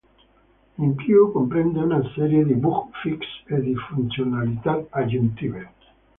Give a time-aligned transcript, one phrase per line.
[0.79, 5.73] In più comprende una serie di bug fix e di funzionalità aggiuntive.